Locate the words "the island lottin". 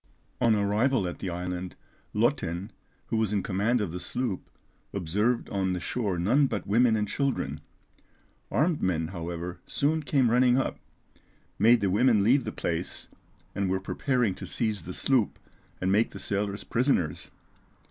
1.19-2.71